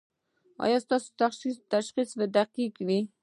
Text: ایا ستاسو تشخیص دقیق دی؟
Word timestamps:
ایا 0.63 0.77
ستاسو 0.85 1.07
تشخیص 1.73 2.09
دقیق 2.35 2.73
دی؟ 2.87 2.99